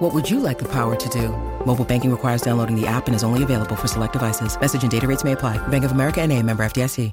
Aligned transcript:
What 0.00 0.14
would 0.14 0.30
you 0.30 0.40
like 0.40 0.58
the 0.58 0.64
power 0.64 0.96
to 0.96 1.08
do? 1.10 1.28
Mobile 1.66 1.84
banking 1.84 2.10
requires 2.10 2.40
downloading 2.40 2.74
the 2.74 2.86
app 2.86 3.06
and 3.06 3.14
is 3.14 3.22
only 3.22 3.42
available 3.42 3.76
for 3.76 3.86
select 3.86 4.14
devices. 4.14 4.58
Message 4.58 4.80
and 4.80 4.90
data 4.90 5.06
rates 5.06 5.24
may 5.24 5.32
apply. 5.32 5.58
Bank 5.68 5.84
of 5.84 5.92
America 5.92 6.22
and 6.22 6.32
a 6.32 6.42
member 6.42 6.62
FDIC. 6.62 7.12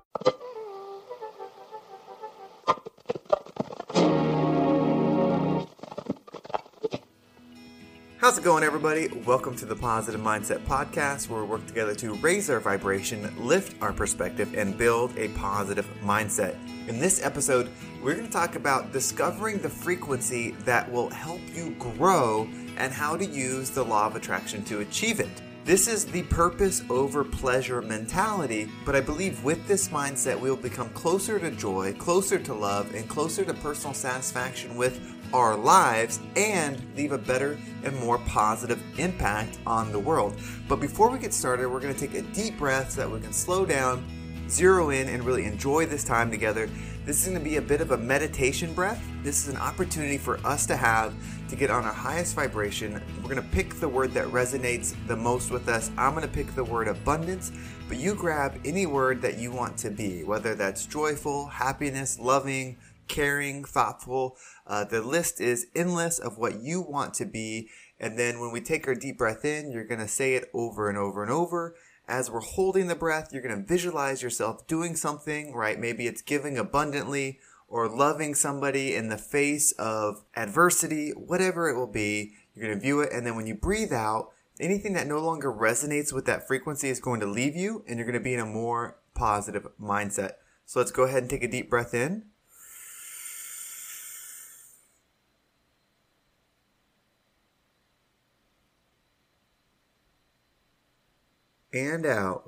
How's 8.19 8.37
it 8.37 8.43
going, 8.45 8.63
everybody? 8.63 9.09
Welcome 9.25 9.57
to 9.57 9.65
the 9.65 9.75
Positive 9.75 10.21
Mindset 10.21 10.59
Podcast, 10.65 11.29
where 11.29 11.41
we 11.41 11.47
work 11.47 11.65
together 11.67 11.93
to 11.95 12.13
raise 12.15 12.49
our 12.49 12.61
vibration, 12.61 13.33
lift 13.37 13.81
our 13.81 13.91
perspective, 13.91 14.53
and 14.55 14.77
build 14.77 15.11
a 15.17 15.27
positive 15.29 15.87
mindset. 16.01 16.55
In 16.87 16.99
this 16.99 17.21
episode, 17.23 17.69
we're 18.01 18.15
going 18.15 18.25
to 18.25 18.31
talk 18.31 18.55
about 18.55 18.93
discovering 18.93 19.59
the 19.59 19.69
frequency 19.69 20.51
that 20.65 20.89
will 20.89 21.09
help 21.09 21.41
you 21.53 21.71
grow 21.79 22.49
and 22.77 22.93
how 22.93 23.17
to 23.17 23.25
use 23.25 23.69
the 23.69 23.83
law 23.83 24.07
of 24.07 24.15
attraction 24.15 24.63
to 24.65 24.79
achieve 24.79 25.19
it. 25.19 25.41
This 25.65 25.89
is 25.89 26.05
the 26.05 26.23
purpose 26.23 26.81
over 26.89 27.25
pleasure 27.25 27.81
mentality, 27.81 28.69
but 28.85 28.95
I 28.95 29.01
believe 29.01 29.43
with 29.43 29.67
this 29.67 29.89
mindset, 29.89 30.39
we 30.39 30.49
will 30.49 30.55
become 30.55 30.89
closer 30.91 31.37
to 31.39 31.51
joy, 31.51 31.93
closer 31.99 32.39
to 32.39 32.53
love, 32.53 32.95
and 32.95 33.09
closer 33.09 33.43
to 33.43 33.53
personal 33.55 33.93
satisfaction 33.93 34.77
with 34.77 35.01
our 35.33 35.57
lives 35.57 36.21
and 36.37 36.81
leave 36.95 37.11
a 37.11 37.17
better 37.17 37.59
and 37.83 37.99
more 37.99 38.17
positive 38.19 38.81
impact 38.97 39.59
on 39.67 39.91
the 39.91 39.99
world. 39.99 40.39
But 40.69 40.79
before 40.79 41.09
we 41.09 41.19
get 41.19 41.33
started, 41.33 41.67
we're 41.67 41.81
going 41.81 41.93
to 41.93 41.99
take 41.99 42.13
a 42.13 42.21
deep 42.33 42.57
breath 42.57 42.91
so 42.91 43.01
that 43.01 43.11
we 43.11 43.19
can 43.19 43.33
slow 43.33 43.65
down, 43.65 44.05
zero 44.47 44.91
in, 44.91 45.09
and 45.09 45.21
really 45.21 45.43
enjoy 45.43 45.85
this 45.85 46.05
time 46.05 46.31
together. 46.31 46.69
This 47.07 47.21
is 47.21 47.29
going 47.29 47.39
to 47.39 47.49
be 47.49 47.55
a 47.55 47.61
bit 47.61 47.79
of 47.79 47.91
a 47.91 47.97
meditation 47.97 48.73
breath. 48.73 49.01
This 49.23 49.41
is 49.41 49.47
an 49.47 49.55
opportunity 49.61 50.17
for 50.17 50.45
us 50.45 50.65
to 50.65 50.75
have 50.75 51.13
to 51.47 51.55
get 51.55 51.71
on 51.71 51.85
our 51.85 51.93
highest 51.93 52.35
vibration. 52.35 53.01
We're 53.23 53.33
going 53.33 53.41
to 53.41 53.55
pick 53.55 53.75
the 53.75 53.87
word 53.87 54.11
that 54.11 54.27
resonates 54.27 54.93
the 55.07 55.15
most 55.15 55.49
with 55.49 55.69
us. 55.69 55.89
I'm 55.97 56.13
going 56.13 56.27
to 56.27 56.33
pick 56.33 56.53
the 56.53 56.65
word 56.65 56.89
abundance, 56.89 57.53
but 57.87 57.95
you 57.95 58.13
grab 58.13 58.59
any 58.65 58.87
word 58.87 59.21
that 59.21 59.37
you 59.37 59.53
want 59.53 59.77
to 59.77 59.89
be, 59.89 60.25
whether 60.25 60.53
that's 60.53 60.85
joyful, 60.85 61.47
happiness, 61.47 62.19
loving, 62.19 62.75
caring, 63.07 63.63
thoughtful. 63.63 64.35
Uh, 64.67 64.83
the 64.83 65.01
list 65.01 65.39
is 65.39 65.67
endless 65.73 66.19
of 66.19 66.37
what 66.37 66.59
you 66.59 66.81
want 66.81 67.13
to 67.13 67.25
be. 67.25 67.69
And 68.01 68.19
then 68.19 68.41
when 68.41 68.51
we 68.51 68.59
take 68.59 68.85
our 68.85 68.95
deep 68.95 69.17
breath 69.17 69.45
in, 69.45 69.71
you're 69.71 69.87
going 69.87 70.01
to 70.01 70.09
say 70.09 70.33
it 70.33 70.49
over 70.53 70.89
and 70.89 70.97
over 70.97 71.23
and 71.23 71.31
over 71.31 71.73
as 72.07 72.31
we're 72.31 72.39
holding 72.39 72.87
the 72.87 72.95
breath, 72.95 73.29
you're 73.31 73.41
going 73.41 73.59
to 73.59 73.67
visualize 73.67 74.23
yourself 74.23 74.65
doing 74.67 74.95
something, 74.95 75.53
right? 75.53 75.79
Maybe 75.79 76.07
it's 76.07 76.21
giving 76.21 76.57
abundantly 76.57 77.39
or 77.67 77.89
loving 77.89 78.33
somebody 78.33 78.95
in 78.95 79.09
the 79.09 79.17
face 79.17 79.73
of 79.73 80.23
adversity, 80.35 81.11
whatever 81.11 81.69
it 81.69 81.75
will 81.75 81.87
be. 81.87 82.33
You're 82.55 82.67
going 82.67 82.77
to 82.77 82.81
view 82.81 83.01
it. 83.01 83.11
And 83.11 83.25
then 83.25 83.35
when 83.35 83.47
you 83.47 83.55
breathe 83.55 83.91
out, 83.91 84.31
anything 84.59 84.93
that 84.93 85.07
no 85.07 85.19
longer 85.19 85.51
resonates 85.51 86.13
with 86.13 86.25
that 86.25 86.47
frequency 86.47 86.89
is 86.89 86.99
going 86.99 87.19
to 87.19 87.25
leave 87.25 87.55
you 87.55 87.83
and 87.87 87.97
you're 87.97 88.07
going 88.07 88.17
to 88.17 88.23
be 88.23 88.33
in 88.33 88.39
a 88.39 88.45
more 88.45 88.97
positive 89.13 89.67
mindset. 89.79 90.33
So 90.65 90.79
let's 90.79 90.91
go 90.91 91.03
ahead 91.03 91.23
and 91.23 91.29
take 91.29 91.43
a 91.43 91.47
deep 91.47 91.69
breath 91.69 91.93
in. 91.93 92.25
And 101.73 102.05
out. 102.05 102.43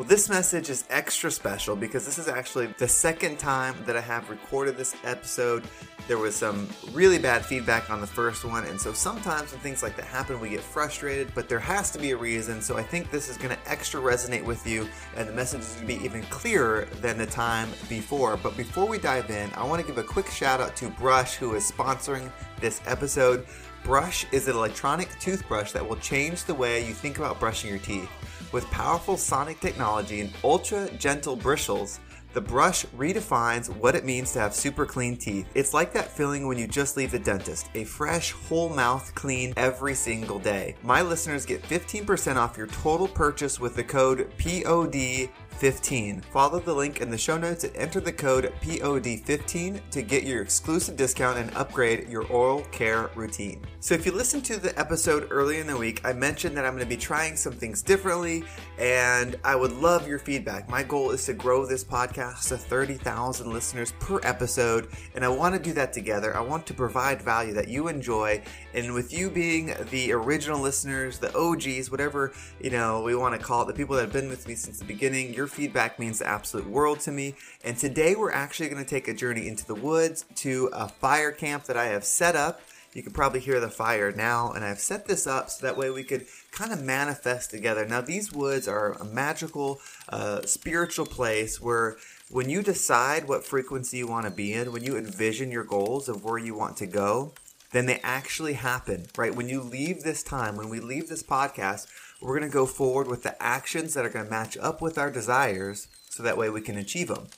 Well, 0.00 0.08
this 0.08 0.30
message 0.30 0.70
is 0.70 0.84
extra 0.88 1.30
special 1.30 1.76
because 1.76 2.06
this 2.06 2.16
is 2.16 2.26
actually 2.26 2.68
the 2.78 2.88
second 2.88 3.38
time 3.38 3.74
that 3.84 3.98
I 3.98 4.00
have 4.00 4.30
recorded 4.30 4.78
this 4.78 4.96
episode. 5.04 5.62
There 6.08 6.16
was 6.16 6.34
some 6.34 6.70
really 6.92 7.18
bad 7.18 7.44
feedback 7.44 7.90
on 7.90 8.00
the 8.00 8.06
first 8.06 8.46
one, 8.46 8.64
and 8.64 8.80
so 8.80 8.94
sometimes 8.94 9.52
when 9.52 9.60
things 9.60 9.82
like 9.82 9.96
that 9.96 10.06
happen, 10.06 10.40
we 10.40 10.48
get 10.48 10.62
frustrated, 10.62 11.30
but 11.34 11.50
there 11.50 11.58
has 11.58 11.90
to 11.90 11.98
be 11.98 12.12
a 12.12 12.16
reason. 12.16 12.62
So 12.62 12.78
I 12.78 12.82
think 12.82 13.10
this 13.10 13.28
is 13.28 13.36
going 13.36 13.54
to 13.54 13.70
extra 13.70 14.00
resonate 14.00 14.42
with 14.42 14.66
you, 14.66 14.88
and 15.16 15.28
the 15.28 15.34
message 15.34 15.60
is 15.60 15.74
going 15.74 15.88
to 15.88 15.98
be 15.98 16.02
even 16.02 16.22
clearer 16.30 16.86
than 17.02 17.18
the 17.18 17.26
time 17.26 17.68
before. 17.90 18.38
But 18.38 18.56
before 18.56 18.86
we 18.86 18.96
dive 18.96 19.28
in, 19.28 19.50
I 19.52 19.64
want 19.64 19.82
to 19.82 19.86
give 19.86 19.98
a 19.98 20.02
quick 20.02 20.28
shout 20.28 20.62
out 20.62 20.76
to 20.76 20.88
BRÜUSH, 20.88 21.34
who 21.34 21.54
is 21.56 21.70
sponsoring 21.70 22.32
this 22.58 22.80
episode. 22.86 23.44
BRÜUSH 23.84 24.32
is 24.32 24.46
an 24.46 24.56
electronic 24.56 25.08
toothbrush 25.18 25.72
that 25.72 25.86
will 25.86 25.96
change 25.96 26.44
the 26.44 26.54
way 26.54 26.86
you 26.86 26.92
think 26.92 27.18
about 27.18 27.40
brushing 27.40 27.70
your 27.70 27.78
teeth. 27.78 28.08
With 28.52 28.70
powerful 28.70 29.16
sonic 29.16 29.60
technology 29.60 30.20
and 30.20 30.32
ultra 30.44 30.90
gentle 30.98 31.34
bristles, 31.34 32.00
the 32.32 32.40
brush 32.40 32.84
redefines 32.96 33.68
what 33.68 33.96
it 33.96 34.04
means 34.04 34.32
to 34.32 34.38
have 34.38 34.54
super 34.54 34.86
clean 34.86 35.16
teeth. 35.16 35.48
It's 35.54 35.74
like 35.74 35.92
that 35.94 36.12
feeling 36.12 36.46
when 36.46 36.58
you 36.58 36.68
just 36.68 36.96
leave 36.96 37.10
the 37.10 37.18
dentist, 37.18 37.68
a 37.74 37.84
fresh, 37.84 38.30
whole 38.30 38.68
mouth 38.68 39.12
clean 39.14 39.52
every 39.56 39.94
single 39.94 40.38
day. 40.38 40.76
My 40.82 41.02
listeners 41.02 41.44
get 41.44 41.62
15% 41.62 42.36
off 42.36 42.56
your 42.56 42.68
total 42.68 43.08
purchase 43.08 43.58
with 43.58 43.74
the 43.74 43.82
code 43.82 44.30
POD 44.38 45.28
15. 45.60 46.22
Follow 46.22 46.58
the 46.58 46.72
link 46.72 47.02
in 47.02 47.10
the 47.10 47.18
show 47.18 47.36
notes 47.36 47.64
and 47.64 47.76
enter 47.76 48.00
the 48.00 48.10
code 48.10 48.50
POD15 48.62 49.90
to 49.90 50.00
get 50.00 50.22
your 50.22 50.40
exclusive 50.40 50.96
discount 50.96 51.36
and 51.36 51.54
upgrade 51.54 52.08
your 52.08 52.26
oral 52.28 52.62
care 52.72 53.10
routine. 53.14 53.60
So, 53.80 53.94
if 53.94 54.06
you 54.06 54.12
listened 54.12 54.42
to 54.46 54.56
the 54.56 54.76
episode 54.78 55.28
early 55.30 55.60
in 55.60 55.66
the 55.66 55.76
week, 55.76 56.00
I 56.02 56.14
mentioned 56.14 56.56
that 56.56 56.64
I'm 56.64 56.72
going 56.72 56.82
to 56.82 56.88
be 56.88 56.96
trying 56.96 57.36
some 57.36 57.52
things 57.52 57.82
differently 57.82 58.42
and 58.78 59.36
I 59.44 59.54
would 59.54 59.72
love 59.72 60.08
your 60.08 60.18
feedback. 60.18 60.70
My 60.70 60.82
goal 60.82 61.10
is 61.10 61.26
to 61.26 61.34
grow 61.34 61.66
this 61.66 61.84
podcast 61.84 62.48
to 62.48 62.56
30,000 62.56 63.52
listeners 63.52 63.92
per 64.00 64.18
episode, 64.22 64.88
and 65.14 65.22
I 65.22 65.28
want 65.28 65.54
to 65.54 65.60
do 65.60 65.74
that 65.74 65.92
together. 65.92 66.34
I 66.34 66.40
want 66.40 66.66
to 66.68 66.74
provide 66.74 67.20
value 67.20 67.52
that 67.52 67.68
you 67.68 67.88
enjoy, 67.88 68.42
and 68.72 68.94
with 68.94 69.12
you 69.12 69.28
being 69.28 69.74
the 69.90 70.12
original 70.12 70.58
listeners, 70.58 71.18
the 71.18 71.36
OGs, 71.36 71.90
whatever 71.90 72.32
you 72.62 72.70
know 72.70 73.02
we 73.02 73.14
want 73.14 73.38
to 73.38 73.46
call 73.46 73.62
it, 73.62 73.66
the 73.66 73.74
people 73.74 73.94
that 73.96 74.02
have 74.02 74.12
been 74.12 74.30
with 74.30 74.48
me 74.48 74.54
since 74.54 74.78
the 74.78 74.86
beginning, 74.86 75.34
your 75.34 75.49
feedback 75.50 75.98
means 75.98 76.20
the 76.20 76.28
absolute 76.28 76.66
world 76.68 77.00
to 77.00 77.12
me. 77.12 77.34
And 77.64 77.76
today 77.76 78.14
we're 78.14 78.32
actually 78.32 78.68
going 78.68 78.82
to 78.82 78.88
take 78.88 79.08
a 79.08 79.14
journey 79.14 79.48
into 79.48 79.66
the 79.66 79.74
woods 79.74 80.24
to 80.36 80.70
a 80.72 80.88
fire 80.88 81.32
camp 81.32 81.64
that 81.64 81.76
I 81.76 81.86
have 81.86 82.04
set 82.04 82.36
up. 82.36 82.60
You 82.92 83.02
can 83.02 83.12
probably 83.12 83.38
hear 83.38 83.60
the 83.60 83.68
fire 83.68 84.10
now, 84.10 84.50
and 84.50 84.64
I've 84.64 84.80
set 84.80 85.06
this 85.06 85.24
up 85.24 85.48
so 85.48 85.64
that 85.64 85.76
way 85.76 85.90
we 85.90 86.02
could 86.02 86.26
kind 86.50 86.72
of 86.72 86.82
manifest 86.82 87.50
together. 87.50 87.86
Now, 87.86 88.00
these 88.00 88.32
woods 88.32 88.66
are 88.66 88.92
a 88.94 89.04
magical, 89.04 89.78
uh, 90.08 90.42
spiritual 90.42 91.06
place 91.06 91.60
where 91.60 91.98
when 92.30 92.50
you 92.50 92.62
decide 92.62 93.28
what 93.28 93.44
frequency 93.44 93.98
you 93.98 94.08
want 94.08 94.26
to 94.26 94.32
be 94.32 94.52
in, 94.52 94.72
when 94.72 94.82
you 94.82 94.96
envision 94.96 95.52
your 95.52 95.62
goals 95.62 96.08
of 96.08 96.24
where 96.24 96.38
you 96.38 96.56
want 96.56 96.76
to 96.78 96.86
go, 96.86 97.32
then 97.72 97.86
they 97.86 98.00
actually 98.02 98.54
happen, 98.54 99.06
right? 99.16 99.34
When 99.34 99.48
you 99.48 99.60
leave 99.60 100.02
this 100.02 100.24
time, 100.24 100.56
when 100.56 100.68
we 100.68 100.80
leave 100.80 101.08
this 101.08 101.22
podcast, 101.22 101.86
we're 102.20 102.38
going 102.38 102.50
to 102.50 102.54
go 102.54 102.66
forward 102.66 103.08
with 103.08 103.22
the 103.22 103.40
actions 103.42 103.94
that 103.94 104.04
are 104.04 104.10
going 104.10 104.26
to 104.26 104.30
match 104.30 104.56
up 104.58 104.82
with 104.82 104.98
our 104.98 105.10
desires 105.10 105.88
so 106.08 106.22
that 106.22 106.36
way 106.36 106.50
we 106.50 106.60
can 106.60 106.76
achieve 106.76 107.08
them. 107.08 107.28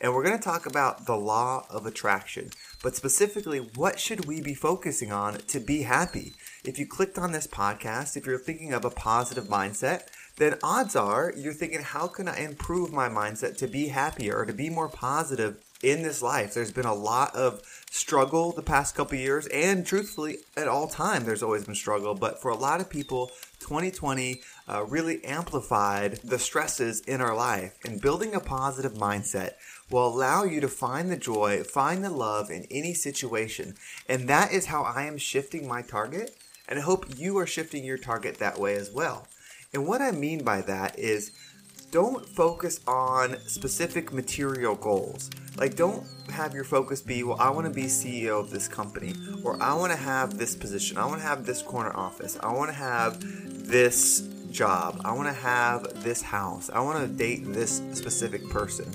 And 0.00 0.12
we're 0.12 0.24
going 0.24 0.36
to 0.36 0.42
talk 0.42 0.66
about 0.66 1.06
the 1.06 1.16
law 1.16 1.64
of 1.70 1.86
attraction, 1.86 2.50
but 2.82 2.96
specifically, 2.96 3.58
what 3.58 4.00
should 4.00 4.24
we 4.24 4.40
be 4.40 4.54
focusing 4.54 5.12
on 5.12 5.34
to 5.34 5.60
be 5.60 5.82
happy? 5.82 6.32
If 6.64 6.76
you 6.76 6.86
clicked 6.86 7.18
on 7.18 7.30
this 7.30 7.46
podcast, 7.46 8.16
if 8.16 8.26
you're 8.26 8.38
thinking 8.38 8.72
of 8.72 8.84
a 8.84 8.90
positive 8.90 9.44
mindset, 9.44 10.08
then 10.38 10.58
odds 10.62 10.96
are 10.96 11.32
you're 11.36 11.52
thinking, 11.52 11.82
how 11.82 12.08
can 12.08 12.26
I 12.26 12.38
improve 12.40 12.92
my 12.92 13.08
mindset 13.08 13.56
to 13.58 13.68
be 13.68 13.88
happier 13.88 14.38
or 14.38 14.44
to 14.44 14.52
be 14.52 14.70
more 14.70 14.88
positive 14.88 15.62
in 15.82 16.02
this 16.02 16.22
life? 16.22 16.54
There's 16.54 16.72
been 16.72 16.86
a 16.86 16.94
lot 16.94 17.34
of 17.34 17.62
struggle 17.90 18.52
the 18.52 18.62
past 18.62 18.94
couple 18.94 19.18
years, 19.18 19.46
and 19.48 19.84
truthfully, 19.86 20.38
at 20.56 20.68
all 20.68 20.88
time, 20.88 21.24
there's 21.24 21.42
always 21.42 21.64
been 21.64 21.74
struggle. 21.74 22.14
But 22.14 22.40
for 22.40 22.50
a 22.50 22.56
lot 22.56 22.80
of 22.80 22.88
people, 22.88 23.30
2020 23.60 24.40
uh, 24.68 24.84
really 24.84 25.24
amplified 25.24 26.18
the 26.24 26.38
stresses 26.38 27.00
in 27.00 27.20
our 27.20 27.36
life, 27.36 27.76
and 27.84 28.00
building 28.00 28.34
a 28.34 28.40
positive 28.40 28.94
mindset 28.94 29.52
will 29.90 30.06
allow 30.06 30.44
you 30.44 30.60
to 30.60 30.68
find 30.68 31.10
the 31.10 31.16
joy, 31.16 31.62
find 31.62 32.02
the 32.02 32.10
love 32.10 32.50
in 32.50 32.66
any 32.70 32.94
situation. 32.94 33.74
And 34.08 34.28
that 34.28 34.52
is 34.52 34.66
how 34.66 34.82
I 34.82 35.04
am 35.04 35.18
shifting 35.18 35.68
my 35.68 35.82
target, 35.82 36.34
and 36.68 36.78
I 36.78 36.82
hope 36.82 37.18
you 37.18 37.36
are 37.38 37.46
shifting 37.46 37.84
your 37.84 37.98
target 37.98 38.38
that 38.38 38.58
way 38.58 38.74
as 38.76 38.90
well. 38.90 39.26
And 39.74 39.86
what 39.86 40.02
I 40.02 40.10
mean 40.10 40.44
by 40.44 40.62
that 40.62 40.98
is 40.98 41.32
don't 41.92 42.26
focus 42.26 42.80
on 42.88 43.38
specific 43.46 44.12
material 44.12 44.74
goals. 44.74 45.30
Like, 45.56 45.76
don't 45.76 46.04
have 46.30 46.54
your 46.54 46.64
focus 46.64 47.02
be, 47.02 47.22
well, 47.22 47.36
I 47.38 47.50
want 47.50 47.66
to 47.66 47.72
be 47.72 47.84
CEO 47.84 48.40
of 48.40 48.50
this 48.50 48.66
company, 48.66 49.14
or 49.44 49.62
I 49.62 49.74
want 49.74 49.92
to 49.92 49.98
have 49.98 50.38
this 50.38 50.56
position, 50.56 50.96
I 50.96 51.04
want 51.04 51.20
to 51.20 51.26
have 51.26 51.44
this 51.44 51.62
corner 51.62 51.94
office, 51.94 52.38
I 52.42 52.50
want 52.52 52.70
to 52.70 52.76
have 52.76 53.20
this 53.68 54.28
job. 54.52 55.00
I 55.04 55.12
want 55.12 55.28
to 55.28 55.34
have 55.34 56.04
this 56.04 56.22
house. 56.22 56.70
I 56.70 56.80
want 56.80 57.00
to 57.00 57.08
date 57.08 57.52
this 57.52 57.82
specific 57.94 58.48
person. 58.50 58.86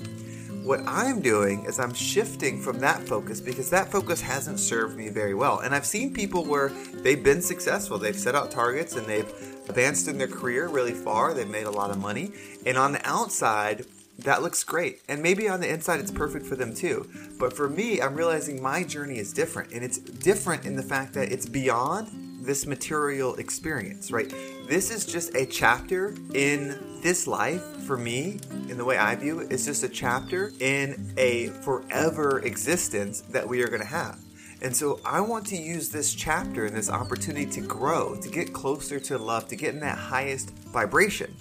What 0.68 0.86
I'm 0.86 1.22
doing 1.22 1.64
is 1.64 1.80
I'm 1.80 1.94
shifting 1.94 2.60
from 2.60 2.78
that 2.80 3.00
focus 3.08 3.40
because 3.40 3.70
that 3.70 3.90
focus 3.90 4.20
hasn't 4.20 4.60
served 4.60 4.98
me 4.98 5.08
very 5.08 5.32
well. 5.32 5.60
And 5.60 5.74
I've 5.74 5.86
seen 5.86 6.12
people 6.12 6.44
where 6.44 6.68
they've 6.92 7.24
been 7.24 7.40
successful. 7.40 7.96
They've 7.96 8.14
set 8.14 8.34
out 8.34 8.50
targets 8.50 8.94
and 8.94 9.06
they've 9.06 9.32
advanced 9.66 10.08
in 10.08 10.18
their 10.18 10.28
career 10.28 10.68
really 10.68 10.92
far. 10.92 11.32
They've 11.32 11.48
made 11.48 11.64
a 11.64 11.70
lot 11.70 11.90
of 11.90 11.96
money. 11.96 12.32
And 12.66 12.76
on 12.76 12.92
the 12.92 13.00
outside, 13.08 13.86
that 14.18 14.42
looks 14.42 14.62
great. 14.62 15.00
And 15.08 15.22
maybe 15.22 15.48
on 15.48 15.60
the 15.60 15.72
inside, 15.72 16.00
it's 16.00 16.10
perfect 16.10 16.44
for 16.44 16.54
them 16.54 16.74
too. 16.74 17.08
But 17.38 17.54
for 17.54 17.70
me, 17.70 18.02
I'm 18.02 18.14
realizing 18.14 18.62
my 18.62 18.84
journey 18.84 19.16
is 19.16 19.32
different. 19.32 19.72
And 19.72 19.82
it's 19.82 19.96
different 19.96 20.66
in 20.66 20.76
the 20.76 20.82
fact 20.82 21.14
that 21.14 21.32
it's 21.32 21.48
beyond 21.48 22.44
this 22.44 22.66
material 22.66 23.36
experience, 23.36 24.10
right? 24.10 24.28
This 24.66 24.90
is 24.90 25.06
just 25.06 25.34
a 25.34 25.46
chapter 25.46 26.14
in 26.34 27.00
this 27.02 27.26
life 27.26 27.62
for 27.88 27.96
me, 27.96 28.38
in 28.68 28.76
the 28.76 28.84
way 28.84 28.98
I 28.98 29.16
view 29.16 29.40
it, 29.40 29.50
is 29.50 29.64
just 29.64 29.82
a 29.82 29.88
chapter 29.88 30.52
in 30.60 31.10
a 31.16 31.46
forever 31.64 32.40
existence 32.40 33.22
that 33.30 33.48
we 33.48 33.62
are 33.62 33.68
going 33.68 33.80
to 33.80 33.86
have. 33.86 34.18
And 34.60 34.76
so 34.76 35.00
I 35.06 35.22
want 35.22 35.46
to 35.46 35.56
use 35.56 35.88
this 35.88 36.12
chapter 36.12 36.66
and 36.66 36.76
this 36.76 36.90
opportunity 36.90 37.46
to 37.46 37.62
grow, 37.62 38.14
to 38.20 38.28
get 38.28 38.52
closer 38.52 39.00
to 39.00 39.16
love, 39.16 39.48
to 39.48 39.56
get 39.56 39.72
in 39.72 39.80
that 39.80 39.96
highest 39.96 40.50
vibration 40.50 41.34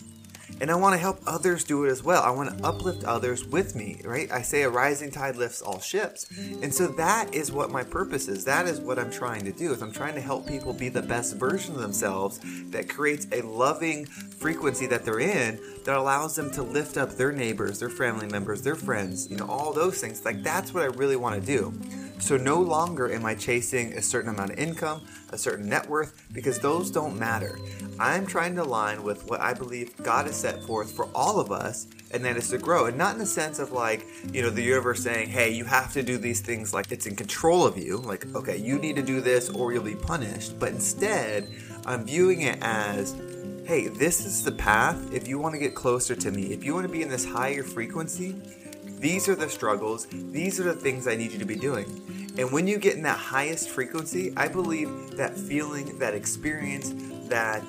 and 0.60 0.72
I 0.72 0.76
want 0.76 0.94
to 0.94 0.98
help 0.98 1.20
others 1.26 1.64
do 1.64 1.86
it 1.86 1.90
as 1.90 2.04
well. 2.04 2.24
I 2.24 2.32
want 2.32 2.58
to 2.58 2.64
uplift 2.64 3.04
others 3.04 3.46
with 3.46 3.76
me, 3.76 4.02
right? 4.04 4.32
I 4.32 4.42
say 4.42 4.64
a 4.64 4.70
rising 4.70 5.12
tide 5.12 5.36
lifts 5.36 5.62
all 5.62 5.80
ships. 5.80 6.28
And 6.62 6.74
so 6.74 6.88
that 6.88 7.34
is 7.34 7.52
what 7.52 7.72
my 7.72 7.84
purpose 7.84 8.28
is. 8.28 8.46
That 8.46 8.68
is 8.68 8.80
what 8.80 9.00
I'm 9.00 9.12
trying 9.12 9.46
to 9.46 9.52
do. 9.52 9.72
Is 9.72 9.82
I'm 9.82 9.92
trying 9.92 10.16
to 10.16 10.22
help 10.22 10.48
people 10.48 10.74
be 10.74 10.90
the 10.90 11.02
best 11.02 11.36
version 11.36 11.76
of 11.76 11.82
themselves 11.82 12.40
that 12.72 12.90
creates 12.90 13.28
a 13.32 13.42
loving 13.42 14.06
frequency 14.06 14.88
that 14.88 15.06
they're 15.06 15.20
in 15.20 15.60
that 15.86 15.98
allows 15.98 16.36
them 16.36 16.52
to 16.52 16.64
lift 16.64 16.98
up 16.98 17.12
their 17.12 17.32
neighbors, 17.32 17.80
their 17.80 17.90
family 17.90 18.28
members, 18.28 18.62
their 18.62 18.76
friends, 18.76 19.30
you 19.30 19.38
know, 19.38 19.48
all 19.48 19.74
those 19.74 20.00
things. 20.02 20.26
Like 20.26 20.44
that's 20.44 20.74
what 20.74 20.84
I 20.84 20.88
really 20.88 21.16
want 21.16 21.40
to 21.40 21.46
do. 21.46 21.74
So 22.20 22.36
no 22.36 22.60
longer 22.60 23.12
am 23.12 23.26
I 23.26 23.36
chasing 23.36 23.94
a 23.94 24.02
certain 24.02 24.32
amount 24.32 24.52
of 24.52 24.60
income, 24.60 25.02
a 25.32 25.38
certain 25.38 25.70
net 25.70 25.88
worth, 25.88 26.26
because 26.34 26.60
those 26.60 26.90
don't 26.90 27.18
matter. 27.18 27.60
I'm 28.00 28.26
trying 28.26 28.56
to 28.56 28.64
align 28.64 29.04
with 29.04 29.30
what 29.30 29.40
I 29.40 29.54
believe 29.54 29.96
God 29.98 30.26
has 30.26 30.36
set 30.48 30.64
forth 30.64 30.92
for 30.92 31.10
all 31.14 31.40
of 31.40 31.52
us, 31.52 31.88
and 32.12 32.24
that 32.24 32.38
is 32.38 32.50
to 32.50 32.58
grow. 32.58 32.86
And 32.86 32.98
not 32.98 33.14
in 33.14 33.20
the 33.20 33.26
sense 33.26 33.60
of 33.60 33.72
like, 33.72 34.06
you 34.32 34.42
know, 34.42 34.50
the 34.50 34.62
universe 34.62 35.04
saying, 35.04 35.30
hey, 35.30 35.52
you 35.52 35.66
have 35.66 35.92
to 35.94 36.04
do 36.04 36.18
these 36.18 36.42
things 36.42 36.74
like 36.74 36.92
it's 36.92 37.06
in 37.06 37.16
control 37.16 37.66
of 37.66 37.78
you, 37.78 37.98
like, 37.98 38.26
okay, 38.36 38.58
you 38.58 38.80
need 38.80 38.96
to 38.96 39.02
do 39.02 39.20
this 39.22 39.50
or 39.50 39.74
you'll 39.74 39.84
be 39.84 39.96
punished. 39.96 40.60
But 40.60 40.70
instead, 40.70 41.50
I'm 41.86 42.06
viewing 42.06 42.42
it 42.42 42.60
as, 42.62 43.16
hey, 43.66 43.88
this 43.88 44.26
is 44.26 44.44
the 44.44 44.54
path 44.54 45.14
if 45.14 45.28
you 45.28 45.38
want 45.38 45.54
to 45.56 45.60
get 45.60 45.76
closer 45.76 46.16
to 46.16 46.32
me, 46.32 46.54
if 46.54 46.64
you 46.64 46.74
want 46.74 46.86
to 46.88 46.92
be 46.92 47.02
in 47.02 47.10
this 47.10 47.26
higher 47.26 47.64
frequency 47.64 48.36
these 49.00 49.30
are 49.30 49.36
the 49.36 49.48
struggles, 49.48 50.08
these 50.10 50.60
are 50.60 50.64
the 50.64 50.74
things 50.74 51.08
I 51.08 51.16
need 51.16 51.32
you 51.32 51.38
to 51.38 51.46
be 51.46 51.56
doing. 51.56 51.86
And 52.40 52.52
when 52.52 52.66
you 52.66 52.80
get 52.80 52.96
in 52.96 53.04
that 53.04 53.20
highest 53.20 53.70
frequency, 53.70 54.34
I 54.36 54.48
believe 54.48 54.90
that 55.18 55.38
feeling, 55.38 56.00
that 56.00 56.16
experience, 56.16 56.94
that 57.30 57.64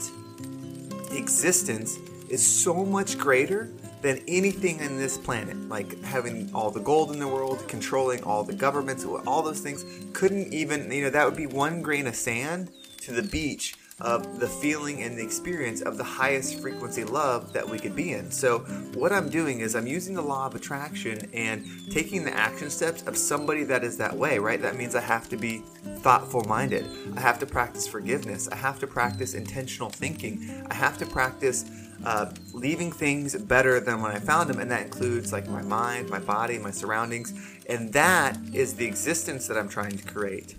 existence 1.12 1.98
is 2.28 2.46
so 2.46 2.84
much 2.84 3.18
greater 3.18 3.68
than 4.02 4.22
anything 4.28 4.78
in 4.80 4.96
this 4.96 5.18
planet. 5.18 5.56
Like 5.68 6.02
having 6.02 6.50
all 6.54 6.70
the 6.70 6.80
gold 6.80 7.12
in 7.12 7.18
the 7.18 7.28
world, 7.28 7.66
controlling 7.68 8.22
all 8.24 8.44
the 8.44 8.54
governments, 8.54 9.04
all 9.04 9.42
those 9.42 9.60
things 9.60 9.84
couldn't 10.12 10.52
even, 10.52 10.90
you 10.90 11.04
know, 11.04 11.10
that 11.10 11.24
would 11.24 11.36
be 11.36 11.46
one 11.46 11.82
grain 11.82 12.06
of 12.06 12.14
sand 12.14 12.70
to 13.02 13.12
the 13.12 13.22
beach 13.22 13.74
of 14.00 14.38
the 14.38 14.46
feeling 14.46 15.02
and 15.02 15.18
the 15.18 15.22
experience 15.22 15.80
of 15.80 15.96
the 15.96 16.04
highest 16.04 16.60
frequency 16.60 17.02
love 17.02 17.52
that 17.52 17.68
we 17.68 17.78
could 17.78 17.96
be 17.96 18.12
in. 18.12 18.30
So, 18.30 18.60
what 18.94 19.12
I'm 19.12 19.28
doing 19.28 19.60
is 19.60 19.74
I'm 19.74 19.88
using 19.88 20.14
the 20.14 20.22
law 20.22 20.46
of 20.46 20.54
attraction 20.54 21.28
and 21.34 21.66
taking 21.90 22.24
the 22.24 22.32
action 22.32 22.70
steps 22.70 23.02
of 23.02 23.16
somebody 23.16 23.64
that 23.64 23.82
is 23.82 23.96
that 23.96 24.16
way, 24.16 24.38
right? 24.38 24.62
That 24.62 24.76
means 24.76 24.94
I 24.94 25.00
have 25.00 25.28
to 25.30 25.36
be 25.36 25.62
thoughtful 25.96 26.44
minded. 26.44 26.86
I 27.16 27.20
have 27.20 27.40
to 27.40 27.46
practice 27.46 27.88
forgiveness. 27.88 28.48
I 28.48 28.56
have 28.56 28.78
to 28.80 28.86
practice 28.86 29.34
intentional 29.34 29.90
thinking. 29.90 30.64
I 30.70 30.74
have 30.74 30.96
to 30.98 31.06
practice 31.06 31.64
uh, 32.04 32.30
leaving 32.52 32.92
things 32.92 33.34
better 33.36 33.80
than 33.80 34.00
when 34.00 34.12
I 34.12 34.18
found 34.18 34.50
them, 34.50 34.60
and 34.60 34.70
that 34.70 34.82
includes 34.82 35.32
like 35.32 35.48
my 35.48 35.62
mind, 35.62 36.08
my 36.10 36.18
body, 36.18 36.58
my 36.58 36.70
surroundings, 36.70 37.32
and 37.68 37.92
that 37.92 38.38
is 38.52 38.74
the 38.74 38.86
existence 38.86 39.46
that 39.48 39.56
I'm 39.56 39.68
trying 39.68 39.96
to 39.96 40.04
create. 40.04 40.54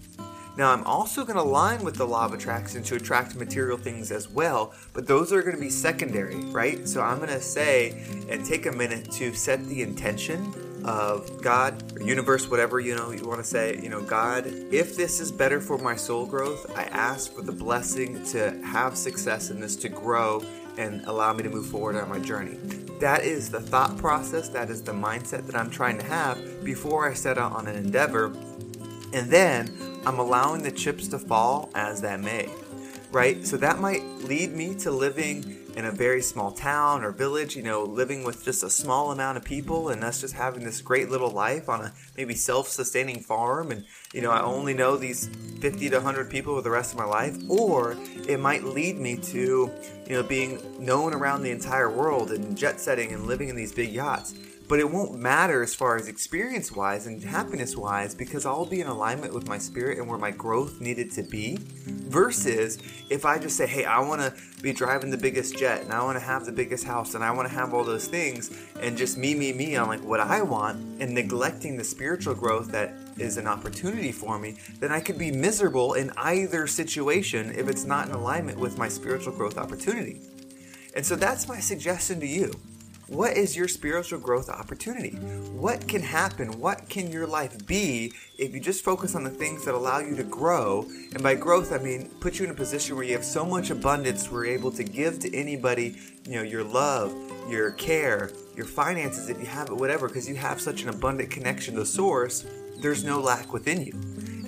Now, 0.58 0.74
I'm 0.74 0.84
also 0.84 1.24
going 1.24 1.38
to 1.38 1.42
align 1.42 1.86
with 1.86 1.96
the 1.96 2.06
law 2.06 2.26
of 2.26 2.34
attraction 2.34 2.84
to 2.84 2.96
attract 2.96 3.36
material 3.36 3.78
things 3.78 4.12
as 4.12 4.30
well, 4.30 4.74
but 4.94 5.08
those 5.08 5.32
are 5.32 5.42
going 5.42 5.56
to 5.56 5.62
be 5.62 5.70
secondary, 5.70 6.36
right? 6.36 6.86
So 6.86 7.02
I'm 7.02 7.18
going 7.18 7.30
to 7.30 7.40
say 7.40 8.04
and 8.28 8.46
take 8.46 8.66
a 8.66 8.72
minute 8.72 9.10
to 9.14 9.34
set 9.34 9.64
the 9.68 9.82
intention 9.82 10.54
of 10.84 11.42
God 11.42 11.94
or 11.96 12.02
universe, 12.02 12.50
whatever 12.50 12.80
you 12.80 12.96
know 12.96 13.12
you 13.12 13.26
want 13.28 13.40
to 13.40 13.48
say. 13.48 13.80
You 13.82 13.90
know, 13.90 14.02
God, 14.02 14.48
if 14.48 14.98
this 14.98 15.20
is 15.20 15.32
better 15.32 15.62
for 15.62 15.78
my 15.78 15.96
soul 15.96 16.26
growth, 16.26 16.72
I 16.78 16.84
ask 16.86 17.32
for 17.34 17.42
the 17.42 17.52
blessing 17.52 18.24
to 18.26 18.60
have 18.64 18.98
success 18.98 19.52
in 19.52 19.60
this, 19.60 19.76
to 19.78 19.90
grow 19.90 20.44
and 20.80 21.06
allow 21.06 21.34
me 21.34 21.44
to 21.44 21.50
move 21.50 21.68
forward 21.68 21.98
on 21.98 22.08
my 22.10 22.20
journey. 22.20 22.58
That 23.00 23.24
is 23.24 23.50
the 23.50 23.60
thought 23.60 23.98
process, 23.98 24.48
that 24.50 24.70
is 24.70 24.82
the 24.82 24.94
mindset 24.94 25.46
that 25.46 25.56
I'm 25.56 25.70
trying 25.70 25.98
to 26.00 26.06
have 26.06 26.64
before 26.64 27.08
I 27.08 27.14
set 27.14 27.38
out 27.38 27.52
on 27.52 27.68
an 27.68 27.76
endeavor. 27.76 28.28
And 29.14 29.30
then 29.30 29.70
I'm 30.06 30.20
allowing 30.20 30.64
the 30.64 30.72
chips 30.72 31.08
to 31.10 31.20
fall 31.20 31.70
as 31.76 32.02
that 32.02 32.22
may, 32.22 32.50
right? 33.12 33.46
So 33.46 33.58
that 33.58 33.80
might 33.80 34.04
lead 34.24 34.54
me 34.54 34.74
to 34.76 34.92
living 34.92 35.59
in 35.76 35.86
a 35.86 35.92
very 35.92 36.22
small 36.22 36.52
town 36.52 37.04
or 37.04 37.12
village, 37.12 37.56
you 37.56 37.64
know, 37.64 37.84
living 37.84 38.24
with 38.24 38.44
just 38.44 38.64
a 38.64 38.70
small 38.70 39.12
amount 39.12 39.38
of 39.38 39.44
people 39.44 39.90
and 39.90 40.04
us 40.04 40.22
just 40.22 40.34
having 40.34 40.64
this 40.64 40.82
great 40.82 41.10
little 41.10 41.30
life 41.30 41.70
on 41.70 41.82
a 41.82 41.94
maybe 42.18 42.36
self 42.36 42.68
sustaining 42.68 43.20
farm. 43.20 43.72
And, 43.72 43.86
you 44.14 44.22
know, 44.22 44.32
I 44.32 44.42
only 44.42 44.74
know 44.74 44.98
these 44.98 45.30
50 45.62 45.90
to 45.90 45.98
100 45.98 46.30
people 46.30 46.56
for 46.56 46.62
the 46.62 46.70
rest 46.70 46.94
of 46.94 47.00
my 47.00 47.06
life. 47.06 47.36
Or 47.50 47.98
it 48.28 48.40
might 48.40 48.64
lead 48.64 48.98
me 48.98 49.18
to, 49.18 49.72
you 50.08 50.16
know, 50.16 50.24
being 50.24 50.62
known 50.80 51.14
around 51.14 51.44
the 51.44 51.52
entire 51.52 51.90
world 51.90 52.32
and 52.32 52.58
jet 52.58 52.80
setting 52.80 53.12
and 53.14 53.26
living 53.26 53.50
in 53.50 53.56
these 53.56 53.72
big 53.72 53.92
yachts 53.92 54.34
but 54.70 54.80
it 54.80 54.90
won't 54.90 55.18
matter 55.18 55.64
as 55.64 55.74
far 55.74 55.98
as 55.98 56.08
experience 56.08 56.72
wise 56.72 57.08
and 57.08 57.24
happiness 57.24 57.76
wise 57.76 58.14
because 58.14 58.46
I'll 58.46 58.68
be 58.68 58.82
in 58.82 58.88
alignment 58.88 59.34
with 59.34 59.48
my 59.48 59.58
spirit 59.58 59.98
and 59.98 60.08
where 60.08 60.20
my 60.20 60.30
growth 60.30 60.80
needed 60.80 61.12
to 61.14 61.24
be. 61.24 61.58
Versus 61.88 62.78
if 63.10 63.26
I 63.26 63.40
just 63.40 63.58
say, 63.58 63.66
hey, 63.66 63.86
I 63.86 64.00
want 64.00 64.22
to 64.22 64.32
be 64.62 64.72
driving 64.72 65.10
the 65.10 65.18
biggest 65.18 65.58
jet 65.58 65.82
and 65.82 65.92
I 65.92 66.04
want 66.04 66.18
to 66.18 66.24
have 66.24 66.46
the 66.46 66.52
biggest 66.52 66.84
house 66.84 67.16
and 67.16 67.24
I 67.24 67.32
want 67.32 67.48
to 67.48 67.54
have 67.54 67.74
all 67.74 67.84
those 67.84 68.08
things 68.08 68.56
and 68.80 68.96
just 68.96 69.18
me, 69.18 69.34
me, 69.34 69.54
me 69.54 69.76
on 69.76 69.88
like 69.88 70.04
what 70.04 70.20
I 70.20 70.44
want 70.44 71.02
and 71.02 71.16
neglecting 71.16 71.76
the 71.76 71.84
spiritual 71.84 72.36
growth 72.36 72.72
that 72.72 72.94
is 73.18 73.38
an 73.38 73.48
opportunity 73.48 74.12
for 74.12 74.38
me, 74.38 74.58
then 74.80 74.92
I 74.92 75.00
could 75.00 75.18
be 75.18 75.32
miserable 75.32 75.96
in 75.96 76.12
either 76.16 76.68
situation 76.68 77.54
if 77.56 77.68
it's 77.68 77.86
not 77.86 78.08
in 78.08 78.14
alignment 78.14 78.60
with 78.60 78.78
my 78.78 78.88
spiritual 78.88 79.34
growth 79.34 79.58
opportunity. 79.58 80.22
And 80.96 81.04
so 81.04 81.16
that's 81.16 81.48
my 81.48 81.60
suggestion 81.60 82.20
to 82.20 82.28
you. 82.28 82.54
What 83.10 83.36
is 83.36 83.58
your 83.58 83.68
spiritual 83.68 84.20
growth 84.20 84.50
opportunity? 84.50 85.16
What 85.52 85.88
can 85.88 86.02
happen? 86.02 86.60
What 86.60 86.88
can 86.90 87.12
your 87.12 87.26
life 87.26 87.66
be 87.66 88.14
if 88.38 88.54
you 88.54 88.60
just 88.60 88.84
focus 88.84 89.16
on 89.16 89.24
the 89.24 89.32
things 89.32 89.66
that 89.66 89.74
allow 89.74 89.98
you 89.98 90.16
to 90.16 90.24
grow? 90.24 90.86
And 91.14 91.24
by 91.24 91.34
growth, 91.34 91.74
I 91.74 91.80
mean 91.80 92.10
put 92.20 92.38
you 92.38 92.46
in 92.46 92.52
a 92.52 92.54
position 92.54 92.96
where 92.96 93.04
you 93.04 93.14
have 93.14 93.26
so 93.26 93.44
much 93.44 93.72
abundance 93.72 94.30
where 94.30 94.46
you're 94.46 94.54
able 94.54 94.72
to 94.74 94.84
give 94.84 95.18
to 95.22 95.36
anybody, 95.36 95.98
you 96.26 96.36
know, 96.36 96.44
your 96.44 96.64
love, 96.64 97.12
your 97.50 97.72
care, 97.72 98.30
your 98.56 98.68
finances, 98.68 99.28
if 99.28 99.40
you 99.40 99.48
have 99.48 99.70
it, 99.70 99.76
whatever, 99.76 100.08
because 100.08 100.30
you 100.30 100.36
have 100.36 100.62
such 100.62 100.84
an 100.84 100.90
abundant 100.90 101.32
connection 101.32 101.74
to 101.78 101.88
source, 101.88 102.46
there's 102.80 103.04
no 103.04 103.20
lack 103.20 103.52
within 103.52 103.84
you. 103.84 103.94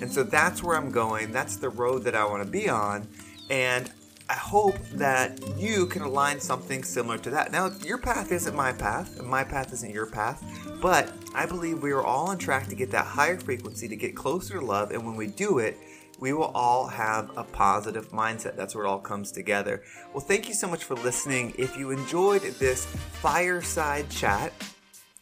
And 0.00 0.10
so 0.10 0.22
that's 0.22 0.62
where 0.62 0.76
I'm 0.76 0.92
going. 0.92 1.32
That's 1.32 1.56
the 1.56 1.68
road 1.68 2.04
that 2.04 2.14
I 2.14 2.24
want 2.24 2.44
to 2.44 2.48
be 2.48 2.68
on. 2.68 3.08
And 3.50 3.90
I 4.32 4.36
hope 4.36 4.78
that 4.94 5.38
you 5.58 5.84
can 5.84 6.00
align 6.00 6.40
something 6.40 6.82
similar 6.84 7.18
to 7.18 7.28
that. 7.28 7.52
Now, 7.52 7.70
your 7.84 7.98
path 7.98 8.32
isn't 8.32 8.56
my 8.56 8.72
path, 8.72 9.18
and 9.18 9.28
my 9.28 9.44
path 9.44 9.74
isn't 9.74 9.92
your 9.92 10.06
path, 10.06 10.42
but 10.80 11.12
I 11.34 11.44
believe 11.44 11.82
we 11.82 11.92
are 11.92 12.02
all 12.02 12.30
on 12.30 12.38
track 12.38 12.66
to 12.68 12.74
get 12.74 12.90
that 12.92 13.04
higher 13.04 13.38
frequency, 13.38 13.88
to 13.88 13.96
get 13.96 14.16
closer 14.16 14.58
to 14.58 14.64
love, 14.64 14.90
and 14.90 15.04
when 15.04 15.16
we 15.16 15.26
do 15.26 15.58
it, 15.58 15.76
we 16.18 16.32
will 16.32 16.50
all 16.54 16.86
have 16.86 17.30
a 17.36 17.44
positive 17.44 18.08
mindset. 18.08 18.56
That's 18.56 18.74
where 18.74 18.86
it 18.86 18.88
all 18.88 19.00
comes 19.00 19.32
together. 19.32 19.82
Well, 20.14 20.24
thank 20.24 20.48
you 20.48 20.54
so 20.54 20.66
much 20.66 20.84
for 20.84 20.94
listening. 20.94 21.54
If 21.58 21.76
you 21.76 21.90
enjoyed 21.90 22.40
this 22.40 22.86
fireside 22.86 24.08
chat, 24.08 24.50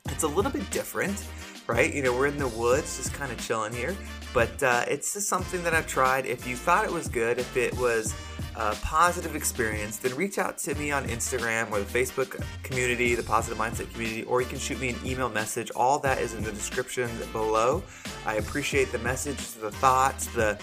it's 0.07 0.23
a 0.23 0.29
little 0.29 0.52
bit 0.52 0.71
different, 0.71 1.25
right? 1.71 1.95
You 1.95 2.03
know, 2.03 2.12
we're 2.12 2.27
in 2.27 2.37
the 2.37 2.49
woods, 2.49 2.97
just 2.97 3.15
kind 3.15 3.31
of 3.31 3.39
chilling 3.39 3.73
here, 3.73 3.97
but 4.35 4.61
uh, 4.62 4.85
it's 4.89 5.15
just 5.15 5.29
something 5.29 5.62
that 5.62 5.73
I've 5.73 5.87
tried. 5.87 6.27
If 6.27 6.45
you 6.47 6.57
thought 6.57 6.85
it 6.85 6.91
was 6.91 7.07
good, 7.07 7.39
if 7.39 7.57
it 7.57 7.73
was 7.79 8.12
a 8.57 8.75
positive 8.83 9.37
experience, 9.37 9.99
then 9.99 10.15
reach 10.17 10.39
out 10.39 10.59
to 10.59 10.75
me 10.75 10.91
on 10.91 11.07
Instagram 11.07 11.71
or 11.71 11.79
the 11.79 11.99
Facebook 11.99 12.43
community, 12.65 13.15
the 13.15 13.23
Positive 13.23 13.57
Mindset 13.57 13.91
community, 13.93 14.25
or 14.25 14.43
you 14.43 14.49
can 14.49 14.59
shoot 14.59 14.81
me 14.81 14.89
an 14.89 14.97
email 15.07 15.29
message. 15.29 15.71
All 15.77 16.00
that 16.00 16.19
is 16.19 16.35
in 16.35 16.43
the 16.43 16.50
description 16.50 17.09
below. 17.31 17.85
I 18.27 18.35
appreciate 18.35 18.91
the 18.91 18.99
messages, 18.99 19.55
the 19.55 19.71
thoughts, 19.71 20.27
the 20.27 20.59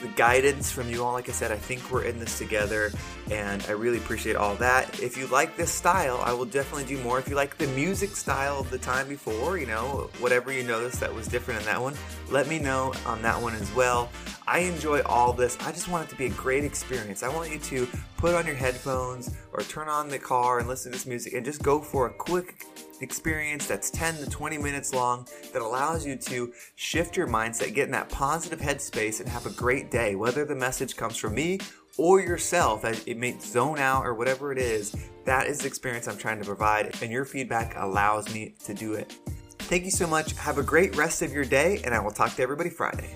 the 0.00 0.08
guidance 0.08 0.70
from 0.70 0.88
you 0.90 1.04
all. 1.04 1.12
Like 1.12 1.28
I 1.28 1.32
said, 1.32 1.50
I 1.52 1.56
think 1.56 1.90
we're 1.90 2.04
in 2.04 2.18
this 2.18 2.38
together, 2.38 2.92
and 3.30 3.64
I 3.68 3.72
really 3.72 3.98
appreciate 3.98 4.36
all 4.36 4.54
that. 4.56 5.00
If 5.00 5.16
you 5.16 5.26
like 5.26 5.56
this 5.56 5.70
style, 5.70 6.20
I 6.24 6.32
will 6.32 6.44
definitely 6.44 6.84
do 6.84 7.02
more. 7.02 7.18
If 7.18 7.28
you 7.28 7.34
like 7.34 7.58
the 7.58 7.66
music 7.68 8.16
style 8.16 8.58
of 8.58 8.70
the 8.70 8.78
time 8.78 9.08
before, 9.08 9.58
you 9.58 9.66
know, 9.66 10.10
whatever 10.20 10.52
you 10.52 10.62
noticed 10.62 11.00
that 11.00 11.14
was 11.14 11.26
different 11.26 11.60
in 11.60 11.66
that 11.66 11.80
one, 11.80 11.94
let 12.30 12.48
me 12.48 12.58
know 12.58 12.92
on 13.06 13.22
that 13.22 13.40
one 13.40 13.54
as 13.54 13.74
well. 13.74 14.08
I 14.48 14.60
enjoy 14.60 15.02
all 15.02 15.34
this. 15.34 15.58
I 15.60 15.72
just 15.72 15.88
want 15.88 16.06
it 16.06 16.10
to 16.10 16.16
be 16.16 16.24
a 16.24 16.30
great 16.30 16.64
experience. 16.64 17.22
I 17.22 17.28
want 17.28 17.52
you 17.52 17.58
to 17.58 17.86
put 18.16 18.34
on 18.34 18.46
your 18.46 18.54
headphones 18.54 19.36
or 19.52 19.60
turn 19.60 19.88
on 19.88 20.08
the 20.08 20.18
car 20.18 20.58
and 20.58 20.66
listen 20.66 20.90
to 20.90 20.96
this 20.96 21.06
music 21.06 21.34
and 21.34 21.44
just 21.44 21.62
go 21.62 21.82
for 21.82 22.06
a 22.06 22.10
quick 22.10 22.64
experience 23.02 23.66
that's 23.66 23.90
10 23.90 24.16
to 24.16 24.30
20 24.30 24.56
minutes 24.56 24.94
long 24.94 25.28
that 25.52 25.60
allows 25.60 26.06
you 26.06 26.16
to 26.16 26.50
shift 26.76 27.14
your 27.14 27.26
mindset, 27.26 27.74
get 27.74 27.84
in 27.84 27.90
that 27.90 28.08
positive 28.08 28.58
headspace, 28.58 29.20
and 29.20 29.28
have 29.28 29.44
a 29.44 29.50
great 29.50 29.90
day. 29.90 30.14
Whether 30.14 30.46
the 30.46 30.56
message 30.56 30.96
comes 30.96 31.18
from 31.18 31.34
me 31.34 31.58
or 31.98 32.22
yourself, 32.22 32.86
as 32.86 33.04
it 33.06 33.18
may 33.18 33.38
zone 33.40 33.78
out 33.78 34.06
or 34.06 34.14
whatever 34.14 34.50
it 34.50 34.58
is, 34.58 34.96
that 35.26 35.46
is 35.46 35.58
the 35.58 35.66
experience 35.66 36.08
I'm 36.08 36.16
trying 36.16 36.38
to 36.38 36.46
provide, 36.46 36.96
and 37.02 37.12
your 37.12 37.26
feedback 37.26 37.74
allows 37.76 38.32
me 38.32 38.54
to 38.64 38.72
do 38.72 38.94
it. 38.94 39.14
Thank 39.58 39.84
you 39.84 39.90
so 39.90 40.06
much. 40.06 40.32
Have 40.38 40.56
a 40.56 40.62
great 40.62 40.96
rest 40.96 41.20
of 41.20 41.34
your 41.34 41.44
day, 41.44 41.82
and 41.84 41.94
I 41.94 42.00
will 42.00 42.12
talk 42.12 42.34
to 42.36 42.42
everybody 42.42 42.70
Friday. 42.70 43.14